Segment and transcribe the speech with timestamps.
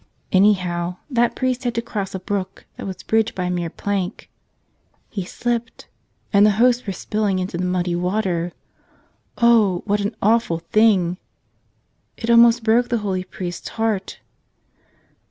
[0.31, 4.31] Anyhow, that priest had to cross a brook that was bridged by merely a plank.
[5.11, 5.87] He slipped;
[6.33, 8.51] and the Hosts were spilled into the muddy water.
[9.37, 11.19] Oh, what an awful thing!
[12.17, 14.19] It almost broke the holy priest's heart.